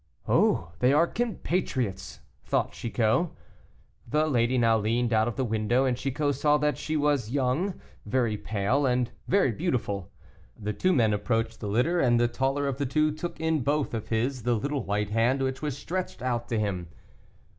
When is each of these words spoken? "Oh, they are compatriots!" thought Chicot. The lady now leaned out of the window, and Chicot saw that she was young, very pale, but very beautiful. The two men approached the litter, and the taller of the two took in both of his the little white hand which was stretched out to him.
"Oh, 0.27 0.71
they 0.79 0.93
are 0.93 1.05
compatriots!" 1.05 2.21
thought 2.43 2.71
Chicot. 2.71 3.29
The 4.07 4.25
lady 4.25 4.57
now 4.57 4.79
leaned 4.79 5.13
out 5.13 5.27
of 5.27 5.35
the 5.35 5.45
window, 5.45 5.85
and 5.85 5.95
Chicot 5.95 6.33
saw 6.33 6.57
that 6.57 6.75
she 6.79 6.97
was 6.97 7.29
young, 7.29 7.79
very 8.07 8.35
pale, 8.35 8.81
but 8.81 9.11
very 9.27 9.51
beautiful. 9.51 10.11
The 10.59 10.73
two 10.73 10.91
men 10.91 11.13
approached 11.13 11.59
the 11.59 11.67
litter, 11.67 11.99
and 11.99 12.19
the 12.19 12.27
taller 12.27 12.67
of 12.67 12.79
the 12.79 12.87
two 12.87 13.11
took 13.11 13.39
in 13.39 13.61
both 13.61 13.93
of 13.93 14.07
his 14.07 14.41
the 14.41 14.55
little 14.55 14.83
white 14.83 15.11
hand 15.11 15.43
which 15.43 15.61
was 15.61 15.77
stretched 15.77 16.23
out 16.23 16.47
to 16.49 16.57
him. 16.57 16.87